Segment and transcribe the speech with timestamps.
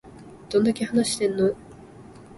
[0.49, 1.53] どんだけ話してんの